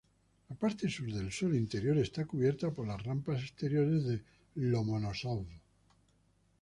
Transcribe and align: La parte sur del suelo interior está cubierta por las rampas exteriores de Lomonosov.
La 0.51 0.55
parte 0.61 0.87
sur 0.93 1.09
del 1.13 1.31
suelo 1.31 1.53
interior 1.55 1.95
está 1.99 2.25
cubierta 2.25 2.71
por 2.71 2.87
las 2.87 3.03
rampas 3.03 3.39
exteriores 3.43 4.03
de 4.03 4.23
Lomonosov. 4.55 5.45